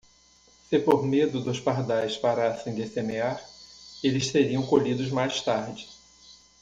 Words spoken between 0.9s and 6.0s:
medo dos pardais parassem de semear, eles seriam colhidos mais tarde.